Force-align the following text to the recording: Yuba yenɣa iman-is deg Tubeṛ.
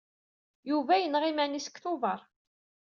Yuba 0.69 0.93
yenɣa 0.97 1.27
iman-is 1.31 1.67
deg 1.69 1.77
Tubeṛ. 1.83 2.19